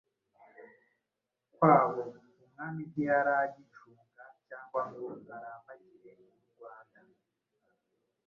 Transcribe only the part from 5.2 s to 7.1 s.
arambagire u Rwanda